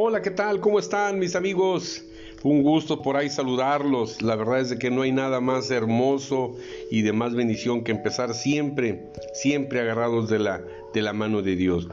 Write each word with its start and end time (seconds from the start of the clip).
Hola, 0.00 0.22
¿qué 0.22 0.30
tal? 0.30 0.60
¿Cómo 0.60 0.78
están 0.78 1.18
mis 1.18 1.34
amigos? 1.34 2.04
Un 2.44 2.62
gusto 2.62 3.02
por 3.02 3.16
ahí 3.16 3.28
saludarlos. 3.28 4.22
La 4.22 4.36
verdad 4.36 4.60
es 4.60 4.76
que 4.76 4.92
no 4.92 5.02
hay 5.02 5.10
nada 5.10 5.40
más 5.40 5.72
hermoso 5.72 6.54
y 6.88 7.02
de 7.02 7.12
más 7.12 7.34
bendición 7.34 7.82
que 7.82 7.90
empezar 7.90 8.32
siempre, 8.32 9.08
siempre 9.34 9.80
agarrados 9.80 10.28
de 10.30 10.38
la, 10.38 10.62
de 10.94 11.02
la 11.02 11.12
mano 11.12 11.42
de 11.42 11.56
Dios. 11.56 11.88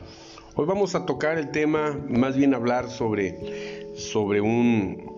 Hoy 0.54 0.68
vamos 0.68 0.94
a 0.94 1.08
tocar 1.08 1.40
el 1.40 1.50
tema, 1.50 2.00
más 2.08 2.38
bien 2.38 2.54
hablar 2.54 2.92
sobre, 2.92 3.96
sobre 3.96 4.40
un, 4.40 5.12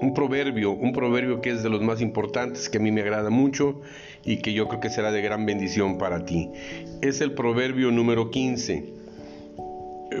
un 0.00 0.14
proverbio, 0.14 0.70
un 0.70 0.92
proverbio 0.92 1.40
que 1.40 1.50
es 1.50 1.64
de 1.64 1.70
los 1.70 1.82
más 1.82 2.00
importantes, 2.00 2.68
que 2.68 2.78
a 2.78 2.80
mí 2.80 2.92
me 2.92 3.00
agrada 3.00 3.30
mucho 3.30 3.80
y 4.24 4.36
que 4.36 4.52
yo 4.52 4.68
creo 4.68 4.78
que 4.78 4.90
será 4.90 5.10
de 5.10 5.22
gran 5.22 5.44
bendición 5.44 5.98
para 5.98 6.24
ti. 6.24 6.52
Es 7.02 7.20
el 7.20 7.32
proverbio 7.32 7.90
número 7.90 8.30
15. 8.30 8.99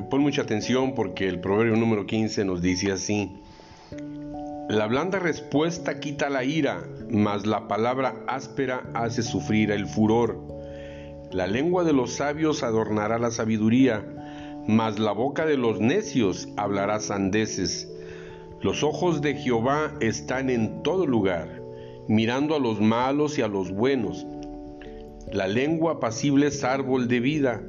Pon 0.08 0.22
mucha 0.22 0.42
atención 0.42 0.94
porque 0.94 1.28
el 1.28 1.40
proverbio 1.40 1.76
número 1.76 2.06
15 2.06 2.44
nos 2.44 2.62
dice 2.62 2.92
así. 2.92 3.32
La 4.68 4.86
blanda 4.86 5.18
respuesta 5.18 5.98
quita 5.98 6.30
la 6.30 6.44
ira, 6.44 6.84
mas 7.10 7.44
la 7.44 7.66
palabra 7.66 8.14
áspera 8.28 8.88
hace 8.94 9.22
sufrir 9.22 9.72
el 9.72 9.86
furor. 9.86 10.38
La 11.32 11.46
lengua 11.46 11.82
de 11.82 11.92
los 11.92 12.14
sabios 12.14 12.62
adornará 12.62 13.18
la 13.18 13.32
sabiduría, 13.32 14.04
mas 14.68 14.98
la 14.98 15.12
boca 15.12 15.44
de 15.44 15.56
los 15.56 15.80
necios 15.80 16.48
hablará 16.56 17.00
sandeces. 17.00 17.88
Los 18.62 18.84
ojos 18.84 19.20
de 19.20 19.34
Jehová 19.34 19.92
están 20.00 20.50
en 20.50 20.82
todo 20.82 21.06
lugar, 21.06 21.62
mirando 22.06 22.54
a 22.54 22.60
los 22.60 22.80
malos 22.80 23.38
y 23.38 23.42
a 23.42 23.48
los 23.48 23.72
buenos. 23.72 24.26
La 25.32 25.48
lengua 25.48 25.94
apacible 25.94 26.46
es 26.48 26.62
árbol 26.62 27.08
de 27.08 27.20
vida, 27.20 27.62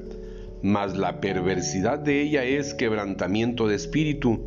mas 0.63 0.95
la 0.95 1.19
perversidad 1.19 1.99
de 1.99 2.21
ella 2.21 2.43
es 2.43 2.73
quebrantamiento 2.73 3.67
de 3.67 3.75
espíritu. 3.75 4.39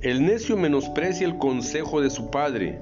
El 0.00 0.26
necio 0.26 0.56
menosprecia 0.56 1.26
el 1.26 1.38
consejo 1.38 2.00
de 2.00 2.10
su 2.10 2.30
padre, 2.30 2.80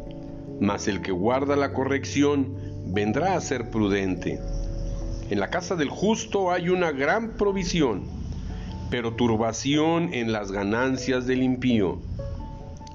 mas 0.60 0.88
el 0.88 1.02
que 1.02 1.12
guarda 1.12 1.56
la 1.56 1.72
corrección 1.72 2.54
vendrá 2.86 3.34
a 3.34 3.40
ser 3.40 3.70
prudente. 3.70 4.40
En 5.30 5.38
la 5.38 5.48
casa 5.48 5.76
del 5.76 5.90
justo 5.90 6.50
hay 6.50 6.70
una 6.70 6.92
gran 6.92 7.36
provisión, 7.36 8.04
pero 8.90 9.14
turbación 9.14 10.12
en 10.12 10.32
las 10.32 10.50
ganancias 10.50 11.26
del 11.26 11.42
impío. 11.42 11.98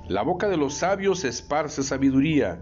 La 0.07 0.21
boca 0.21 0.49
de 0.49 0.57
los 0.57 0.73
sabios 0.73 1.23
esparce 1.23 1.81
sabiduría, 1.81 2.59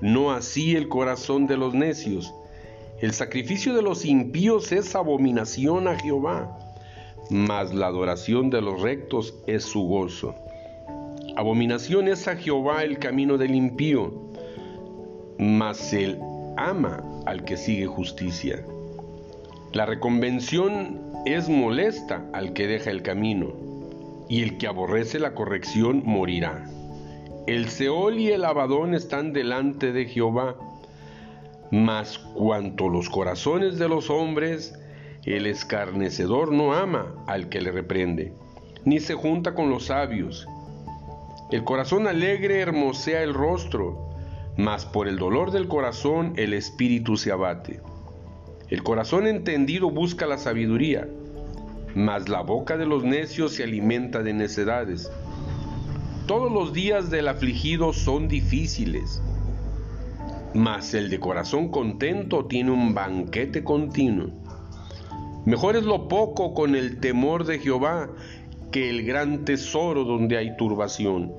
no 0.00 0.32
así 0.32 0.74
el 0.74 0.88
corazón 0.88 1.46
de 1.46 1.56
los 1.56 1.74
necios. 1.74 2.34
El 3.00 3.12
sacrificio 3.12 3.74
de 3.74 3.82
los 3.82 4.04
impíos 4.04 4.72
es 4.72 4.96
abominación 4.96 5.86
a 5.86 5.96
Jehová, 5.96 6.58
mas 7.30 7.72
la 7.72 7.86
adoración 7.86 8.50
de 8.50 8.60
los 8.60 8.82
rectos 8.82 9.34
es 9.46 9.62
su 9.62 9.82
gozo. 9.82 10.34
Abominación 11.36 12.08
es 12.08 12.26
a 12.26 12.34
Jehová 12.34 12.82
el 12.82 12.98
camino 12.98 13.38
del 13.38 13.54
impío, 13.54 14.12
mas 15.38 15.92
él 15.92 16.18
ama 16.56 17.04
al 17.24 17.44
que 17.44 17.56
sigue 17.56 17.86
justicia. 17.86 18.64
La 19.72 19.86
reconvención 19.86 21.00
es 21.24 21.48
molesta 21.48 22.28
al 22.32 22.52
que 22.52 22.66
deja 22.66 22.90
el 22.90 23.02
camino, 23.02 23.52
y 24.28 24.42
el 24.42 24.58
que 24.58 24.66
aborrece 24.66 25.20
la 25.20 25.34
corrección 25.34 26.02
morirá. 26.04 26.68
El 27.46 27.68
Seol 27.68 28.18
y 28.18 28.32
el 28.32 28.44
Abadón 28.44 28.94
están 28.94 29.32
delante 29.32 29.92
de 29.92 30.06
Jehová, 30.06 30.56
mas 31.70 32.18
cuanto 32.18 32.88
los 32.88 33.10
corazones 33.10 33.78
de 33.78 33.88
los 33.88 34.10
hombres, 34.10 34.74
el 35.24 35.46
escarnecedor 35.46 36.52
no 36.52 36.72
ama 36.72 37.14
al 37.26 37.48
que 37.48 37.60
le 37.60 37.72
reprende, 37.72 38.32
ni 38.84 39.00
se 39.00 39.14
junta 39.14 39.54
con 39.54 39.68
los 39.68 39.86
sabios. 39.86 40.46
El 41.50 41.64
corazón 41.64 42.06
alegre 42.06 42.60
hermosea 42.60 43.22
el 43.22 43.34
rostro, 43.34 44.08
mas 44.56 44.86
por 44.86 45.08
el 45.08 45.18
dolor 45.18 45.50
del 45.50 45.68
corazón 45.68 46.32
el 46.36 46.54
espíritu 46.54 47.16
se 47.16 47.32
abate. 47.32 47.80
El 48.70 48.82
corazón 48.82 49.26
entendido 49.26 49.90
busca 49.90 50.26
la 50.26 50.38
sabiduría, 50.38 51.08
mas 51.94 52.28
la 52.28 52.40
boca 52.40 52.76
de 52.76 52.86
los 52.86 53.04
necios 53.04 53.52
se 53.52 53.64
alimenta 53.64 54.22
de 54.22 54.32
necedades. 54.32 55.10
Todos 56.26 56.52
los 56.52 56.72
días 56.72 57.10
del 57.10 57.28
afligido 57.28 57.92
son 57.92 58.28
difíciles 58.28 59.22
mas 60.54 60.94
el 60.94 61.10
de 61.10 61.20
corazón 61.20 61.70
contento 61.70 62.46
tiene 62.46 62.70
un 62.70 62.94
banquete 62.94 63.62
continuo. 63.62 64.30
Mejor 65.44 65.76
es 65.76 65.84
lo 65.84 66.08
poco 66.08 66.54
con 66.54 66.74
el 66.74 67.00
temor 67.00 67.44
de 67.44 67.58
Jehová 67.58 68.10
que 68.70 68.90
el 68.90 69.04
gran 69.04 69.44
tesoro 69.44 70.04
donde 70.04 70.36
hay 70.36 70.56
turbación. 70.56 71.32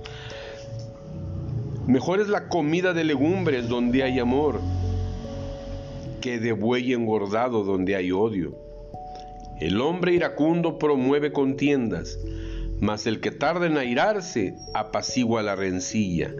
Mejor 1.87 2.19
es 2.19 2.27
la 2.27 2.49
comida 2.49 2.93
de 2.93 3.03
legumbres 3.03 3.67
donde 3.67 4.03
hay 4.03 4.19
amor 4.19 4.61
que 6.21 6.39
de 6.39 6.51
buey 6.51 6.93
engordado 6.93 7.63
donde 7.63 7.95
hay 7.95 8.11
odio. 8.11 8.55
El 9.59 9.81
hombre 9.81 10.13
iracundo 10.13 10.77
promueve 10.77 11.31
contiendas, 11.31 12.17
mas 12.79 13.07
el 13.07 13.19
que 13.19 13.31
tarda 13.31 13.67
en 13.67 13.77
airarse 13.77 14.55
apacigua 14.73 15.43
la 15.43 15.55
rencilla. 15.55 16.33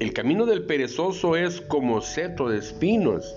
El 0.00 0.14
camino 0.14 0.46
del 0.46 0.64
perezoso 0.64 1.36
es 1.36 1.60
como 1.60 2.00
seto 2.00 2.48
de 2.48 2.56
espinos, 2.56 3.36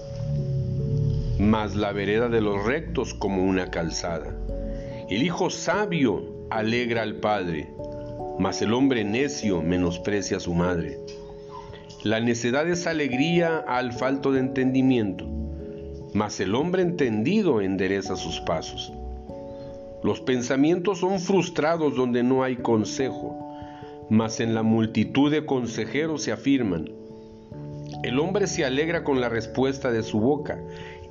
mas 1.38 1.76
la 1.76 1.92
vereda 1.92 2.30
de 2.30 2.40
los 2.40 2.64
rectos 2.64 3.14
como 3.14 3.44
una 3.44 3.70
calzada. 3.70 4.34
El 5.10 5.24
hijo 5.24 5.50
sabio 5.50 6.24
alegra 6.50 7.02
al 7.02 7.16
padre, 7.16 7.68
mas 8.40 8.62
el 8.62 8.74
hombre 8.74 9.04
necio 9.04 9.62
menosprecia 9.62 10.38
a 10.38 10.40
su 10.40 10.54
madre. 10.54 11.00
La 12.02 12.22
necedad 12.22 12.66
es 12.70 12.88
alegría 12.88 13.58
al 13.58 13.92
falto 13.92 14.32
de 14.32 14.40
entendimiento, 14.40 15.28
mas 16.14 16.40
el 16.40 16.56
hombre 16.56 16.82
entendido 16.82 17.60
endereza 17.60 18.16
sus 18.16 18.40
pasos. 18.40 18.94
Los 20.02 20.22
pensamientos 20.22 21.00
son 21.00 21.20
frustrados 21.20 21.94
donde 21.94 22.24
no 22.24 22.42
hay 22.42 22.56
consejo 22.56 23.43
mas 24.10 24.40
en 24.40 24.54
la 24.54 24.64
multitud 24.64 25.32
de 25.32 25.46
consejeros 25.46 26.24
se 26.24 26.32
afirman. 26.32 26.90
El 28.04 28.20
hombre 28.20 28.48
se 28.48 28.66
alegra 28.66 29.04
con 29.04 29.22
la 29.22 29.30
respuesta 29.30 29.92
de 29.92 30.04
su 30.04 30.20
boca 30.20 30.60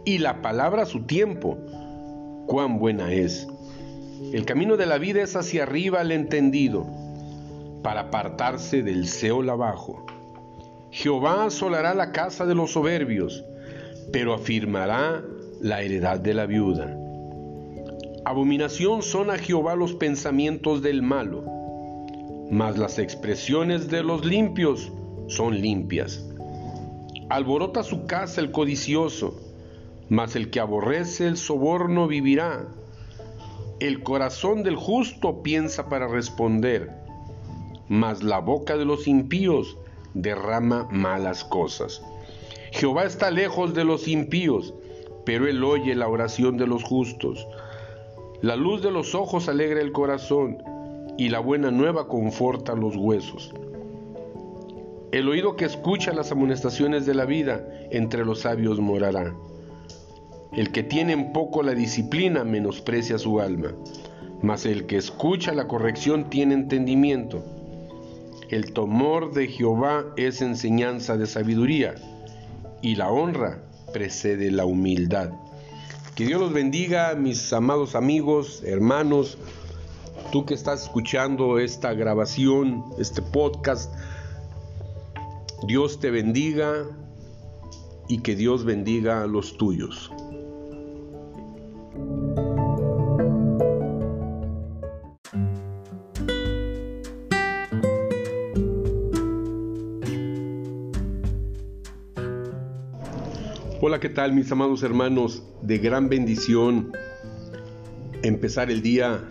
y 0.05 0.19
la 0.19 0.43
palabra 0.43 0.85
su 0.85 1.05
tiempo. 1.05 1.59
Cuán 2.47 2.79
buena 2.79 3.13
es. 3.13 3.49
El 4.33 4.45
camino 4.45 4.77
de 4.77 4.87
la 4.87 4.99
vida 4.99 5.23
es 5.23 5.37
hacia 5.37 5.63
arriba 5.63 6.01
al 6.01 6.13
entendido, 6.13 6.87
para 7.83 8.03
apartarse 8.03 8.83
del 8.83 9.07
Seol 9.09 9.49
abajo. 9.51 10.05
Jehová 10.91 11.47
asolará 11.47 11.95
la 11.95 12.13
casa 12.13 12.47
de 12.47 12.55
los 12.55 12.73
soberbios, 12.73 13.45
pero 14.13 14.35
afirmará 14.35 15.23
la 15.61 15.83
heredad 15.83 16.21
de 16.21 16.35
la 16.35 16.47
viuda. 16.47 16.97
Abominación 18.25 19.03
son 19.03 19.31
a 19.31 19.39
Jehová 19.39 19.75
los 19.75 19.95
pensamientos 19.95 20.83
del 20.83 21.03
malo 21.03 21.62
mas 22.53 22.77
las 22.77 22.99
expresiones 22.99 23.89
de 23.89 24.03
los 24.03 24.27
limpios 24.27 24.93
son 25.27 25.59
limpias. 25.59 26.23
Alborota 27.31 27.83
su 27.83 28.05
casa 28.05 28.43
el 28.43 28.53
codicioso, 28.53 29.41
mas 30.11 30.37
el 30.37 30.51
que 30.51 30.61
aborrece 30.61 31.27
el 31.27 31.39
soborno 31.39 32.07
vivirá. 32.07 32.69
El 33.81 34.03
corazón 34.03 34.63
del 34.65 34.77
justo 34.77 35.43
piensa 35.43 35.89
para 35.89 36.09
responder, 36.09 36.91
mas 37.89 38.23
la 38.23 38.41
boca 38.41 38.77
de 38.77 38.85
los 38.85 39.09
impíos 39.09 39.79
derrama 40.13 40.87
malas 40.91 41.45
cosas. 41.45 42.03
Jehová 42.71 43.05
está 43.05 43.31
lejos 43.31 43.73
de 43.73 43.85
los 43.85 44.07
impíos, 44.09 44.75
pero 45.25 45.49
él 45.49 45.65
oye 45.65 45.95
la 45.95 46.07
oración 46.07 46.59
de 46.59 46.67
los 46.67 46.85
justos. 46.85 47.49
La 48.43 48.57
luz 48.57 48.83
de 48.83 48.91
los 48.91 49.15
ojos 49.15 49.49
alegra 49.49 49.81
el 49.81 49.93
corazón, 49.93 50.59
y 51.23 51.29
la 51.29 51.39
buena 51.39 51.71
nueva 51.71 52.09
conforta 52.09 52.75
los 52.75 52.97
huesos. 52.97 53.55
El 55.13 55.29
oído 55.29 55.55
que 55.55 55.67
escucha 55.67 56.13
las 56.13 56.33
amonestaciones 56.33 57.07
de 57.07 57.15
la 57.15 57.27
vida 57.27 57.65
entre 57.93 58.25
los 58.25 58.41
sabios 58.41 58.81
morará. 58.81 59.33
El 60.53 60.73
que 60.73 60.83
tiene 60.83 61.13
en 61.13 61.33
poco 61.33 61.63
la 61.63 61.75
disciplina 61.75 62.43
menosprecia 62.43 63.19
su 63.19 63.39
alma, 63.39 63.69
mas 64.43 64.67
el 64.67 64.87
que 64.87 64.97
escucha 64.97 65.53
la 65.53 65.69
corrección 65.69 66.29
tiene 66.29 66.55
entendimiento. 66.55 67.45
El 68.49 68.73
temor 68.73 69.33
de 69.33 69.47
Jehová 69.47 70.05
es 70.17 70.43
enseñanza 70.43 71.17
de 71.17 71.29
sabiduría, 71.29 71.95
y 72.83 72.97
la 72.97 73.13
honra 73.13 73.63
precede 73.93 74.51
la 74.51 74.65
humildad. 74.65 75.31
Que 76.17 76.27
Dios 76.27 76.41
los 76.41 76.53
bendiga, 76.53 77.15
mis 77.15 77.53
amados 77.53 77.95
amigos, 77.95 78.65
hermanos, 78.67 79.39
tú 80.33 80.47
que 80.47 80.55
estás 80.55 80.85
escuchando 80.85 81.59
esta 81.59 81.93
grabación, 81.93 82.83
este 82.99 83.21
podcast, 83.21 83.95
Dios 85.67 86.01
te 86.01 86.11
bendiga 86.11 86.87
y 88.09 88.23
que 88.23 88.35
Dios 88.35 88.65
bendiga 88.65 89.23
a 89.23 89.27
los 89.27 89.59
tuyos. 89.59 90.11
Hola, 103.83 104.01
¿qué 104.01 104.09
tal 104.09 104.33
mis 104.33 104.51
amados 104.51 104.83
hermanos? 104.83 105.43
De 105.61 105.77
gran 105.77 106.09
bendición 106.09 106.91
empezar 108.23 108.71
el 108.71 108.81
día 108.81 109.29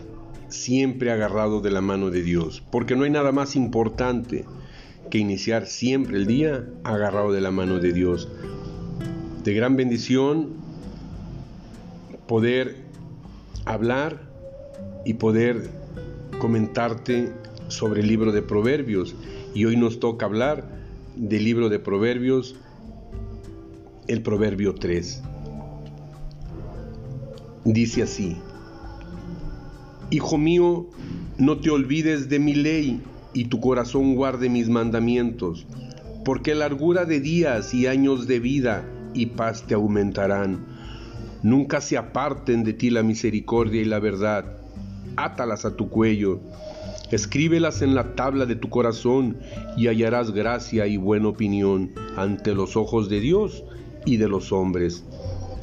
siempre 0.52 1.12
agarrado 1.12 1.62
de 1.62 1.72
la 1.72 1.82
mano 1.82 2.10
de 2.10 2.22
Dios, 2.22 2.64
porque 2.72 2.96
no 2.96 3.04
hay 3.04 3.10
nada 3.10 3.32
más 3.32 3.56
importante 3.56 4.46
que 5.10 5.18
iniciar 5.18 5.66
siempre 5.66 6.18
el 6.18 6.28
día 6.28 6.66
agarrado 6.84 7.32
de 7.32 7.42
la 7.42 7.52
mano 7.52 7.80
de 7.80 7.94
Dios. 7.94 8.30
De 9.44 9.54
gran 9.54 9.76
bendición 9.76 10.50
poder 12.28 12.78
hablar 13.66 14.22
y 15.06 15.16
poder 15.16 15.70
comentarte 16.40 17.32
sobre 17.68 18.02
el 18.02 18.08
libro 18.08 18.32
de 18.32 18.42
Proverbios. 18.42 19.16
Y 19.54 19.66
hoy 19.66 19.76
nos 19.76 20.00
toca 20.00 20.26
hablar 20.26 20.66
del 21.16 21.44
libro 21.44 21.70
de 21.70 21.80
Proverbios 21.80 22.56
el 24.08 24.22
proverbio 24.22 24.76
3. 24.76 25.22
Dice 27.66 28.04
así, 28.04 28.38
Hijo 30.14 30.38
mío, 30.38 30.88
no 31.38 31.60
te 31.60 31.70
olvides 31.70 32.28
de 32.28 32.38
mi 32.38 32.54
ley 32.54 33.02
y 33.34 33.46
tu 33.46 33.62
corazón 33.62 34.14
guarde 34.14 34.50
mis 34.50 34.68
mandamientos, 34.68 35.66
porque 36.26 36.54
largura 36.54 37.06
de 37.06 37.22
días 37.22 37.74
y 37.74 37.88
años 37.88 38.28
de 38.28 38.42
vida 38.42 38.86
y 39.14 39.28
paz 39.28 39.64
te 39.66 39.74
aumentarán. 39.74 40.66
Nunca 41.44 41.80
se 41.80 41.98
aparten 41.98 42.66
de 42.66 42.74
ti 42.74 42.90
la 42.90 43.04
misericordia 43.04 43.82
y 43.82 43.86
la 43.86 44.00
verdad. 44.00 44.58
Átalas 45.16 45.64
a 45.64 45.78
tu 45.78 45.88
cuello. 45.88 46.42
Escríbelas 47.12 47.82
en 47.82 47.96
la 47.96 48.14
tabla 48.14 48.46
de 48.46 48.58
tu 48.58 48.68
corazón 48.68 49.38
y 49.78 49.88
hallarás 49.88 50.32
gracia 50.32 50.88
y 50.88 50.98
buena 50.98 51.30
opinión 51.30 51.94
ante 52.18 52.54
los 52.54 52.76
ojos 52.76 53.08
de 53.08 53.22
Dios 53.22 53.64
y 54.06 54.18
de 54.18 54.28
los 54.28 54.52
hombres. 54.52 55.06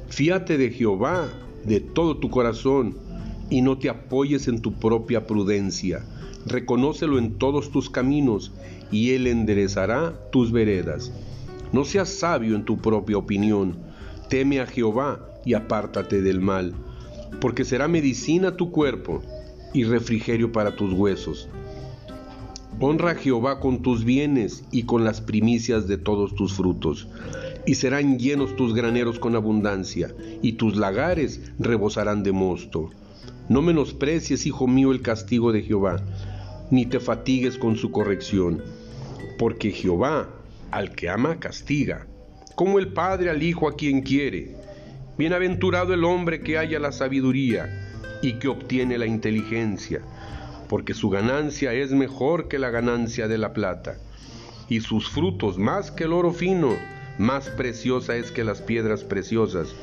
Fíate 0.09 0.57
de 0.57 0.71
Jehová 0.71 1.29
de 1.67 1.81
todo 1.81 2.17
tu 2.17 2.31
corazón 2.31 3.08
y 3.51 3.63
no 3.63 3.79
te 3.79 3.89
apoyes 3.89 4.49
en 4.49 4.61
tu 4.61 4.75
propia 4.75 5.27
prudencia. 5.27 6.05
Reconócelo 6.47 7.19
en 7.19 7.39
todos 7.39 7.71
tus 7.71 7.91
caminos 7.91 8.53
y 8.91 9.11
Él 9.11 9.27
enderezará 9.27 10.15
tus 10.31 10.53
veredas. 10.53 11.13
No 11.73 11.85
seas 11.85 12.09
sabio 12.09 12.55
en 12.55 12.65
tu 12.65 12.79
propia 12.79 13.19
opinión. 13.19 13.77
Teme 14.29 14.61
a 14.61 14.67
Jehová 14.67 15.21
y 15.45 15.55
apártate 15.55 16.23
del 16.23 16.41
mal, 16.41 16.75
porque 17.41 17.65
será 17.65 17.89
medicina 17.89 18.57
tu 18.57 18.71
cuerpo 18.71 19.23
y 19.75 19.85
refrigerio 19.85 20.53
para 20.53 20.77
tus 20.77 20.93
huesos. 20.93 21.49
Honra 22.81 23.13
a 23.13 23.15
Jehová 23.17 23.61
con 23.61 23.83
tus 23.83 24.05
bienes 24.05 24.65
y 24.71 24.85
con 24.85 25.05
las 25.05 25.21
primicias 25.21 25.89
de 25.89 25.99
todos 25.99 26.35
tus 26.35 26.55
frutos 26.55 27.09
y 27.69 27.75
serán 27.75 28.19
llenos 28.19 28.57
tus 28.57 28.73
graneros 28.73 29.19
con 29.19 29.37
abundancia, 29.37 30.15
y 30.41 30.53
tus 30.53 30.77
lagares 30.77 31.53
rebosarán 31.59 32.23
de 32.23 32.33
mosto. 32.33 32.89
No 33.49 33.63
menosprecies, 33.63 34.47
hijo 34.47 34.67
mío, 34.67 34.93
el 34.93 35.03
castigo 35.03 35.53
de 35.53 35.63
Jehová, 35.63 35.97
ni 36.71 36.87
te 36.87 37.01
fatigues 37.01 37.57
con 37.57 37.77
su 37.77 37.91
corrección, 37.91 38.63
porque 39.39 39.71
Jehová 39.71 40.29
al 40.71 40.95
que 40.95 41.09
ama 41.09 41.41
castiga, 41.41 42.07
como 42.55 42.79
el 42.79 42.89
Padre 42.93 43.31
al 43.31 43.43
Hijo 43.43 43.69
a 43.69 43.77
quien 43.77 44.03
quiere. 44.03 44.57
Bienaventurado 45.17 45.95
el 45.95 46.05
hombre 46.05 46.41
que 46.41 46.59
haya 46.59 46.79
la 46.79 46.93
sabiduría 46.93 47.69
y 48.23 48.35
que 48.35 48.49
obtiene 48.49 48.99
la 48.99 49.07
inteligencia, 49.07 50.03
porque 50.69 50.95
su 50.95 51.09
ganancia 51.09 51.73
es 51.73 51.93
mejor 51.93 52.49
que 52.49 52.59
la 52.59 52.71
ganancia 52.71 53.29
de 53.29 53.39
la 53.39 53.53
plata, 53.53 53.97
y 54.69 54.81
sus 54.81 55.09
frutos 55.09 55.59
más 55.59 55.91
que 55.91 56.05
el 56.05 56.13
oro 56.13 56.33
fino 56.33 56.77
más 57.19 57.49
preciosa 57.49 58.17
es 58.17 58.31
que 58.31 58.45
las 58.45 58.63
piedras 58.63 59.03
preciosas, 59.03 59.75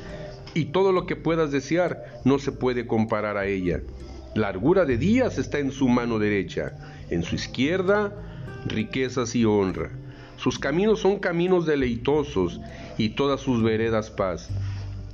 y 0.56 0.66
todo 0.66 0.92
lo 0.92 1.06
que 1.06 1.16
puedas 1.16 1.52
desear 1.52 2.22
no 2.24 2.40
se 2.40 2.52
puede 2.52 2.88
comparar 2.88 3.38
a 3.38 3.46
ella. 3.46 3.81
Largura 4.34 4.86
de 4.86 4.98
días 4.98 5.38
está 5.38 5.60
en 5.60 5.72
su 5.72 5.88
mano 5.88 6.18
derecha, 6.18 6.74
en 7.12 7.22
su 7.22 7.36
izquierda 7.36 8.12
riquezas 8.66 9.36
y 9.36 9.46
honra. 9.46 9.92
Sus 10.38 10.57
caminos 10.57 11.00
son 11.00 11.19
caminos 11.19 11.66
deleitosos 11.66 12.60
y 12.98 13.10
todas 13.10 13.42
sus 13.42 13.62
veredas 13.62 14.10
paz. 14.10 14.50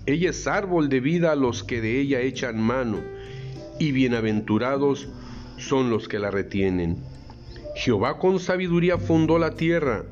Ella 0.06 0.30
es 0.30 0.48
árbol 0.48 0.90
de 0.90 1.00
vida 1.00 1.32
a 1.32 1.36
los 1.36 1.64
que 1.64 1.82
de 1.82 2.00
ella 2.00 2.22
echan 2.22 2.60
mano, 2.60 3.00
y 3.80 3.92
bienaventurados 3.92 5.10
son 5.58 5.90
los 5.90 6.08
que 6.08 6.20
la 6.20 6.32
retienen. 6.32 6.98
Jehová 7.76 8.18
con 8.18 8.40
sabiduría 8.40 8.98
fundó 8.98 9.38
la 9.38 9.52
tierra, 9.56 10.04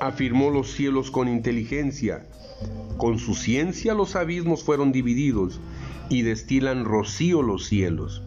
afirmó 0.00 0.50
los 0.50 0.72
cielos 0.72 1.10
con 1.10 1.28
inteligencia. 1.28 2.24
Con 2.98 3.18
su 3.18 3.34
ciencia 3.34 3.94
los 3.94 4.16
abismos 4.16 4.62
fueron 4.62 4.92
divididos 4.92 5.60
y 6.10 6.22
destilan 6.22 6.84
rocío 6.84 7.40
los 7.40 7.66
cielos. 7.66 8.22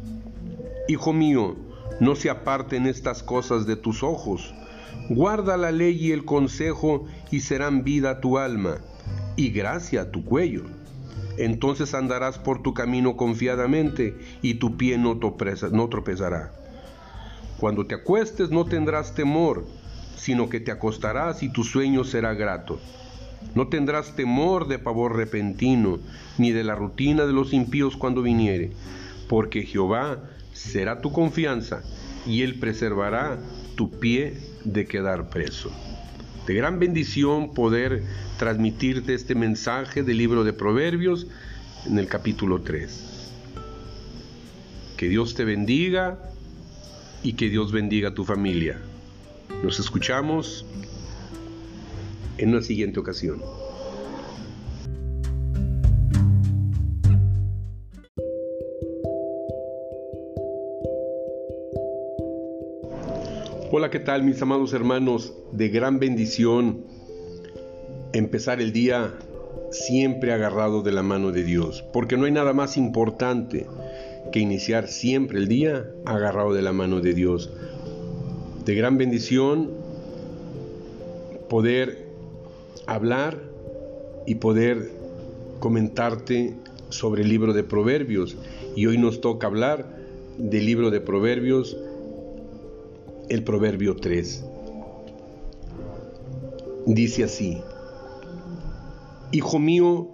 Hijo 0.88 1.14
mío, 1.14 1.56
no 2.00 2.16
se 2.16 2.30
aparten 2.30 2.88
estas 2.88 3.22
cosas 3.22 3.68
de 3.68 3.76
tus 3.76 4.02
ojos. 4.02 4.56
Guarda 5.10 5.58
la 5.58 5.72
ley 5.72 5.98
y 6.00 6.12
el 6.14 6.26
consejo 6.26 7.06
y 7.30 7.42
serán 7.42 7.84
vida 7.84 8.10
a 8.10 8.20
tu 8.22 8.38
alma 8.38 8.78
y 9.36 9.50
gracia 9.50 10.02
a 10.02 10.12
tu 10.12 10.26
cuello. 10.26 10.64
Entonces 11.38 11.94
andarás 11.94 12.40
por 12.40 12.64
tu 12.64 12.74
camino 12.74 13.16
confiadamente 13.16 14.18
y 14.42 14.56
tu 14.56 14.78
pie 14.78 14.98
no, 14.98 15.18
tropezará. 15.20 16.54
Cuando 17.60 17.86
te 17.86 17.96
acuestes 17.96 18.50
no 18.50 18.66
tendrás 18.66 19.14
temor 19.14 19.66
sino 20.22 20.50
que 20.50 20.60
te 20.60 20.72
acostarás 20.72 21.42
y 21.42 21.50
tu 21.50 21.64
sueño 21.64 22.04
será 22.04 22.36
grato. 22.36 22.80
No 23.56 23.68
tendrás 23.68 24.16
temor 24.16 24.68
de 24.68 24.80
pavor 24.80 25.16
repentino, 25.16 26.00
ni 26.38 26.52
de 26.52 26.64
la 26.64 26.76
rutina 26.76 27.26
de 27.26 27.34
los 27.34 27.54
impíos 27.54 27.98
cuando 27.98 28.22
viniere, 28.22 28.72
porque 29.28 29.64
Jehová 29.64 30.20
será 30.54 31.02
tu 31.02 31.12
confianza, 31.12 31.84
y 32.26 32.44
él 32.44 32.60
preservará 32.60 33.40
tu 33.76 33.90
pie 33.90 34.38
de 34.64 34.86
quedar 34.86 35.30
preso. 35.30 35.72
De 36.48 36.54
gran 36.54 36.80
bendición 36.80 37.54
poder 37.54 38.04
transmitirte 38.38 39.14
este 39.14 39.36
mensaje 39.36 40.04
del 40.04 40.18
libro 40.18 40.44
de 40.44 40.54
Proverbios 40.54 41.28
en 41.86 42.00
el 42.00 42.08
capítulo 42.08 42.62
3. 42.62 43.32
Que 44.98 45.10
Dios 45.10 45.34
te 45.36 45.46
bendiga 45.46 46.20
y 47.24 47.34
que 47.34 47.50
Dios 47.50 47.72
bendiga 47.72 48.10
a 48.10 48.14
tu 48.14 48.26
familia. 48.26 48.80
Nos 49.64 49.80
escuchamos 49.80 50.66
en 52.42 52.50
una 52.50 52.62
siguiente 52.62 53.00
ocasión. 53.00 53.42
Hola, 63.74 63.90
¿qué 63.90 64.00
tal 64.00 64.24
mis 64.24 64.42
amados 64.42 64.74
hermanos? 64.74 65.34
De 65.54 65.70
gran 65.70 66.00
bendición 66.00 66.84
empezar 68.12 68.60
el 68.60 68.74
día 68.74 69.14
siempre 69.72 70.34
agarrado 70.34 70.82
de 70.82 70.92
la 70.92 71.04
mano 71.04 71.32
de 71.32 71.44
Dios, 71.44 71.86
porque 71.94 72.18
no 72.18 72.26
hay 72.26 72.32
nada 72.32 72.52
más 72.52 72.76
importante 72.76 73.66
que 74.34 74.40
iniciar 74.40 74.88
siempre 74.88 75.38
el 75.40 75.48
día 75.48 75.86
agarrado 76.06 76.54
de 76.54 76.62
la 76.62 76.74
mano 76.74 77.00
de 77.00 77.14
Dios 77.14 77.50
de 78.66 78.76
gran 78.76 78.98
bendición 78.98 79.72
poder 81.50 82.01
hablar 82.88 83.42
y 84.26 84.36
poder 84.36 84.92
comentarte 85.60 86.56
sobre 86.90 87.24
el 87.24 87.30
libro 87.30 87.54
de 87.54 87.64
Proverbios. 87.64 88.38
Y 88.76 88.86
hoy 88.86 88.98
nos 88.98 89.22
toca 89.22 89.48
hablar 89.48 89.86
del 90.38 90.66
libro 90.66 90.92
de 90.92 91.02
Proverbios, 91.02 91.78
el 93.30 93.44
Proverbio 93.44 93.96
3. 93.96 94.46
Dice 96.88 97.24
así, 97.24 97.62
Hijo 99.32 99.60
mío, 99.60 100.10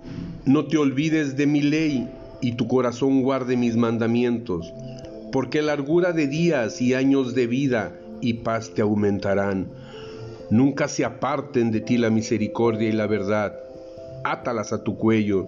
no 0.46 0.68
te 0.68 0.78
olvides 0.78 1.36
de 1.36 1.48
mi 1.48 1.62
ley 1.62 2.08
y 2.42 2.54
tu 2.54 2.68
corazón 2.68 3.24
guarde 3.24 3.58
mis 3.58 3.76
mandamientos, 3.76 4.72
porque 5.32 5.62
largura 5.62 6.14
de 6.14 6.28
días 6.28 6.82
y 6.82 6.94
años 6.94 7.34
de 7.34 7.48
vida 7.48 8.00
y 8.22 8.36
paz 8.36 8.72
te 8.76 8.82
aumentarán. 8.82 9.68
Nunca 10.50 10.88
se 10.88 11.04
aparten 11.04 11.72
de 11.72 11.82
ti 11.82 11.98
la 11.98 12.10
misericordia 12.10 12.88
y 12.88 12.94
la 12.94 13.08
verdad. 13.08 13.60
Átalas 14.24 14.72
a 14.72 14.84
tu 14.84 14.98
cuello. 14.98 15.48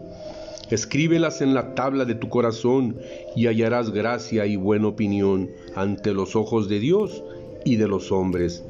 Escríbelas 0.70 1.42
en 1.42 1.54
la 1.54 1.74
tabla 1.74 2.06
de 2.06 2.16
tu 2.16 2.30
corazón 2.30 2.98
y 3.36 3.48
hallarás 3.48 3.92
gracia 3.92 4.46
y 4.46 4.56
buena 4.56 4.88
opinión 4.88 5.50
ante 5.76 6.14
los 6.14 6.36
ojos 6.36 6.70
de 6.70 6.80
Dios 6.80 7.24
y 7.66 7.78
de 7.78 7.88
los 7.88 8.12
hombres. 8.12 8.64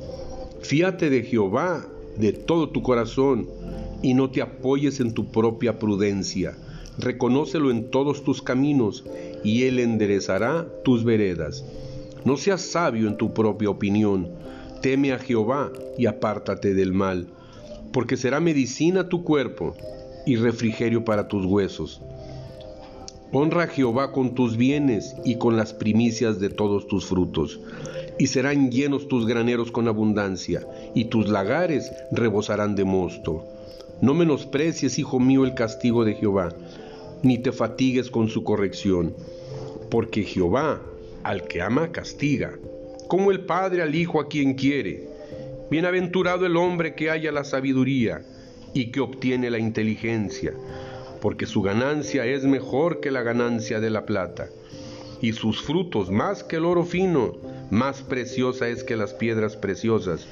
Fíate 0.62 1.10
de 1.10 1.24
Jehová 1.24 1.86
de 2.16 2.34
todo 2.34 2.70
tu 2.70 2.84
corazón 2.84 3.48
y 4.02 4.14
no 4.14 4.30
te 4.30 4.42
apoyes 4.42 5.00
en 5.00 5.14
tu 5.14 5.32
propia 5.32 5.80
prudencia. 5.80 6.56
Reconócelo 6.98 7.72
en 7.72 7.90
todos 7.90 8.24
tus 8.24 8.42
caminos 8.42 9.04
y 9.44 9.64
Él 9.64 9.80
enderezará 9.80 10.68
tus 10.84 11.04
veredas. 11.04 11.66
No 12.26 12.38
seas 12.38 12.62
sabio 12.62 13.08
en 13.08 13.18
tu 13.18 13.34
propia 13.34 13.70
opinión. 13.70 14.30
Teme 14.82 15.12
a 15.12 15.20
Jehová 15.20 15.72
y 15.98 16.06
apártate 16.06 16.74
del 16.74 16.94
mal, 16.94 17.28
porque 17.92 18.16
será 18.16 18.40
medicina 18.40 19.10
tu 19.10 19.24
cuerpo 19.24 19.76
y 20.26 20.38
refrigerio 20.38 21.04
para 21.04 21.28
tus 21.28 21.46
huesos. 21.46 22.02
Honra 23.32 23.64
a 23.64 23.68
Jehová 23.68 24.12
con 24.12 24.36
tus 24.36 24.58
bienes 24.58 25.16
y 25.26 25.36
con 25.36 25.58
las 25.58 25.74
primicias 25.74 26.40
de 26.40 26.50
todos 26.50 26.88
tus 26.88 27.06
frutos, 27.06 27.60
y 28.18 28.28
serán 28.28 28.72
llenos 28.72 29.08
tus 29.08 29.28
graneros 29.28 29.72
con 29.72 29.88
abundancia, 29.88 30.66
y 30.96 31.06
tus 31.06 31.28
lagares 31.30 31.92
rebosarán 32.12 32.76
de 32.76 32.86
mosto. 32.86 33.46
No 34.02 34.14
menosprecies, 34.14 34.98
hijo 34.98 35.20
mío, 35.20 35.44
el 35.44 35.56
castigo 35.56 36.06
de 36.06 36.16
Jehová, 36.16 36.56
ni 37.22 37.38
te 37.38 37.52
fatigues 37.52 38.10
con 38.10 38.30
su 38.30 38.44
corrección, 38.44 39.14
porque 39.92 40.24
Jehová 40.24 40.82
al 41.24 41.44
que 41.44 41.62
ama 41.62 41.92
castiga, 41.92 42.58
como 43.10 43.32
el 43.32 43.42
Padre 43.42 43.82
al 43.82 43.94
Hijo 43.94 44.22
a 44.22 44.30
quien 44.30 44.54
quiere. 44.54 45.10
Bienaventurado 45.70 46.46
el 46.46 46.56
hombre 46.56 46.96
que 46.96 47.10
haya 47.10 47.34
la 47.34 47.44
sabiduría 47.44 48.22
y 48.74 48.92
que 48.92 49.02
obtiene 49.02 49.50
la 49.50 49.60
inteligencia 49.60 50.54
porque 51.22 51.46
su 51.46 51.62
ganancia 51.62 52.26
es 52.26 52.44
mejor 52.46 53.00
que 53.00 53.12
la 53.12 53.24
ganancia 53.24 53.80
de 53.80 53.90
la 53.90 54.06
plata, 54.06 54.48
y 55.22 55.34
sus 55.34 55.62
frutos 55.62 56.10
más 56.10 56.44
que 56.44 56.58
el 56.58 56.66
oro 56.66 56.86
fino, 56.86 57.36
más 57.70 58.02
preciosa 58.02 58.68
es 58.70 58.84
que 58.84 58.96
las 58.96 59.14
piedras 59.14 59.56
preciosas, 59.58 60.28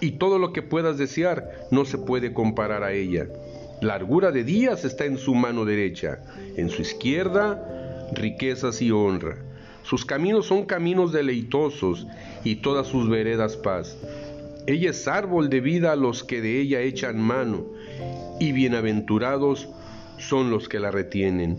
y 0.00 0.12
todo 0.12 0.38
lo 0.38 0.52
que 0.52 0.62
puedas 0.62 0.98
desear 0.98 1.66
no 1.70 1.84
se 1.84 1.98
puede 1.98 2.32
comparar 2.32 2.84
a 2.84 2.92
ella. 2.92 3.26
Largura 3.80 4.30
de 4.30 4.44
días 4.44 4.84
está 4.84 5.04
en 5.04 5.18
su 5.18 5.34
mano 5.34 5.64
derecha, 5.64 6.20
en 6.56 6.70
su 6.70 6.82
izquierda 6.82 8.08
riquezas 8.12 8.82
y 8.82 8.90
honra. 8.90 9.36
Sus 9.82 10.04
caminos 10.04 10.46
son 10.46 10.66
caminos 10.66 11.12
deleitosos 11.12 12.06
y 12.44 12.56
todas 12.56 12.86
sus 12.86 13.08
veredas 13.08 13.56
paz. 13.56 13.96
Ella 14.66 14.90
es 14.90 15.08
árbol 15.08 15.48
de 15.50 15.60
vida 15.60 15.92
a 15.92 15.96
los 15.96 16.22
que 16.22 16.40
de 16.40 16.60
ella 16.60 16.80
echan 16.80 17.18
mano, 17.18 17.64
y 18.38 18.52
bienaventurados 18.52 19.68
son 20.18 20.50
los 20.50 20.68
que 20.68 20.78
la 20.78 20.90
retienen. 20.90 21.58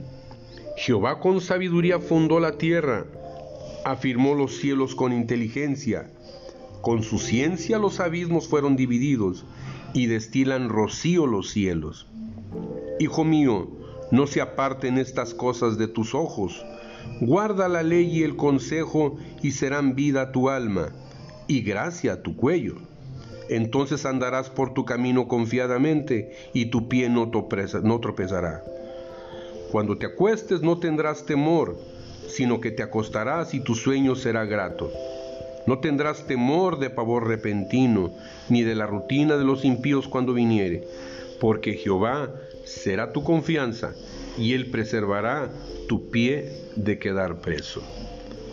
Jehová 0.78 1.20
con 1.20 1.42
sabiduría 1.42 2.00
fundó 2.00 2.40
la 2.40 2.58
tierra, 2.58 3.06
afirmó 3.86 4.36
los 4.36 4.58
cielos 4.58 4.96
con 4.96 5.14
inteligencia. 5.14 6.10
Con 6.82 7.04
su 7.04 7.20
ciencia 7.20 7.78
los 7.78 8.00
abismos 8.00 8.48
fueron 8.48 8.76
divididos 8.76 9.46
y 9.94 10.08
destilan 10.08 10.70
rocío 10.70 11.28
los 11.28 11.52
cielos. 11.52 12.08
Hijo 13.00 13.24
mío, 13.24 13.68
no 14.12 14.28
se 14.28 14.42
aparten 14.42 14.98
estas 14.98 15.34
cosas 15.34 15.78
de 15.78 15.88
tus 15.88 16.16
ojos. 16.16 16.66
Guarda 17.20 17.68
la 17.68 17.84
ley 17.84 18.20
y 18.20 18.24
el 18.24 18.36
consejo 18.36 19.18
y 19.42 19.52
serán 19.52 19.96
vida 19.96 20.22
a 20.22 20.32
tu 20.32 20.50
alma 20.50 20.90
y 21.48 21.62
gracia 21.62 22.14
a 22.14 22.22
tu 22.22 22.36
cuello 22.36 22.76
entonces 23.52 24.06
andarás 24.06 24.50
por 24.50 24.74
tu 24.74 24.86
camino 24.86 25.28
confiadamente 25.28 26.32
y 26.54 26.68
tu 26.68 26.88
pie 26.88 27.10
no, 27.10 27.30
tropezará. 27.30 28.64
Cuando 29.74 29.98
te 29.98 30.06
acuestes 30.06 30.62
no 30.62 30.80
tendrás 30.80 31.26
temor, 31.26 31.78
sino 32.30 32.62
que 32.62 32.72
te 32.72 32.82
acostarás 32.82 33.54
y 33.54 33.60
tu 33.60 33.76
sueño 33.76 34.16
será 34.16 34.46
grato. 34.46 34.90
No 35.68 35.80
tendrás 35.80 36.26
temor 36.28 36.80
de 36.80 36.92
pavor 36.92 37.28
repentino, 37.28 38.12
ni 38.48 38.64
de 38.64 38.74
la 38.74 38.88
rutina 38.88 39.36
de 39.36 39.44
los 39.44 39.66
impíos 39.66 40.08
cuando 40.08 40.34
viniere, 40.34 40.88
porque 41.42 41.74
Jehová 41.74 42.30
será 42.64 43.12
tu 43.12 43.22
confianza, 43.22 43.94
y 44.38 44.54
él 44.54 44.68
preservará 44.68 45.52
tu 45.88 46.10
pie 46.10 46.52
de 46.76 47.00
quedar 47.00 47.42
preso 47.42 47.82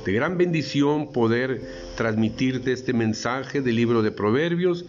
de 0.09 0.15
gran 0.15 0.39
bendición 0.39 1.13
poder 1.13 1.61
transmitirte 1.95 2.73
este 2.73 2.95
mensaje 2.95 3.61
del 3.61 3.77
libro 3.77 4.01
de 4.01 4.11
Proverbios 4.11 4.87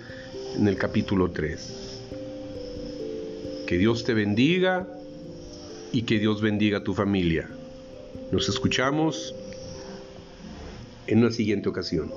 en 0.56 0.66
el 0.66 0.78
capítulo 0.78 1.32
3. 1.32 2.00
Que 3.68 3.78
Dios 3.78 4.06
te 4.06 4.14
bendiga 4.14 4.88
y 5.92 6.04
que 6.04 6.20
Dios 6.20 6.42
bendiga 6.42 6.78
a 6.78 6.84
tu 6.86 6.94
familia. 6.94 7.50
Nos 8.32 8.48
escuchamos 8.48 9.36
en 11.08 11.20
una 11.20 11.32
siguiente 11.32 11.68
ocasión. 11.68 12.10